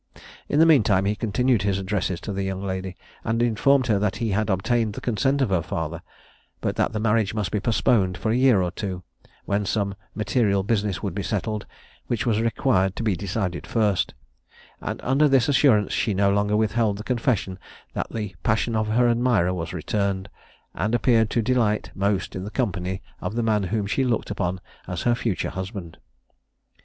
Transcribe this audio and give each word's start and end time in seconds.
In 0.49 0.57
the 0.57 0.65
mean 0.65 0.81
time 0.81 1.05
he 1.05 1.15
continued 1.15 1.61
his 1.61 1.77
addresses 1.77 2.19
to 2.21 2.33
the 2.33 2.41
young 2.41 2.63
lady, 2.63 2.97
and 3.23 3.43
informed 3.43 3.85
her 3.85 3.99
that 3.99 4.15
he 4.15 4.29
had 4.31 4.49
obtained 4.49 4.93
the 4.93 4.99
consent 4.99 5.43
of 5.43 5.51
her 5.51 5.61
father, 5.61 6.01
but 6.59 6.75
that 6.77 6.91
the 6.91 6.99
marriage 6.99 7.35
must 7.35 7.51
be 7.51 7.59
postponed 7.59 8.17
for 8.17 8.31
a 8.31 8.35
year 8.35 8.63
or 8.63 8.71
two, 8.71 9.03
when 9.45 9.63
some 9.63 9.93
material 10.15 10.63
business 10.63 11.03
would 11.03 11.13
be 11.13 11.21
settled, 11.21 11.67
which 12.07 12.25
was 12.25 12.41
required 12.41 12.95
to 12.95 13.03
be 13.03 13.15
decided 13.15 13.67
first; 13.67 14.15
and 14.81 14.99
under 15.03 15.27
this 15.29 15.47
assurance 15.47 15.93
she 15.93 16.15
no 16.15 16.31
longer 16.31 16.57
withheld 16.57 16.97
the 16.97 17.03
confession 17.03 17.59
that 17.93 18.09
the 18.11 18.35
passion 18.41 18.75
of 18.75 18.87
her 18.87 19.07
admirer 19.07 19.53
was 19.53 19.71
returned, 19.71 20.29
and 20.73 20.95
appeared 20.95 21.29
to 21.29 21.43
delight 21.43 21.91
most 21.93 22.35
in 22.35 22.43
the 22.43 22.49
company 22.49 23.03
of 23.19 23.35
the 23.35 23.43
man 23.43 23.61
whom 23.65 23.85
she 23.85 24.03
looked 24.03 24.31
upon 24.31 24.59
as 24.87 25.03
her 25.03 25.13
future 25.13 25.51
husband. 25.51 25.97